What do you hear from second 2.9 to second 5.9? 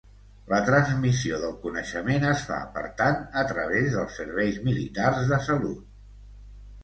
tant, a través dels serveis militars de salut.